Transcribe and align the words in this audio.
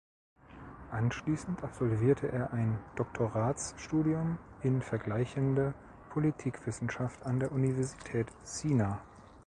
Anschließend 0.89 1.63
absolvierte 1.63 2.31
er 2.31 2.53
ein 2.53 2.79
Doktoratsstudium 2.95 4.39
in 4.63 4.81
Vergleichende 4.81 5.75
Politikwissenschaft 6.09 7.23
an 7.27 7.39
der 7.39 7.51
Universität 7.51 8.25
Siena. 8.41 9.01